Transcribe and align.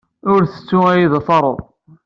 Ur 0.31 0.41
ttettu 0.43 0.79
ad 0.89 0.95
iyi-d-taruḍ. 0.97 1.59